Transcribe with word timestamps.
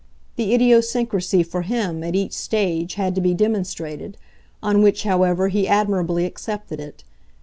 The 0.35 0.55
idiosyncrasy, 0.55 1.43
for 1.43 1.61
him, 1.61 2.03
at 2.03 2.15
each 2.15 2.33
stage, 2.33 2.95
had 2.95 3.13
to 3.13 3.21
be 3.21 3.35
demonstrated 3.35 4.17
on 4.63 4.81
which, 4.81 5.03
however, 5.03 5.49
he 5.49 5.67
admirably 5.67 6.25
accepted 6.25 6.79
it. 6.79 7.03